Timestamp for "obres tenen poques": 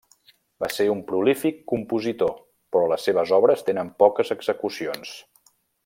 3.41-4.35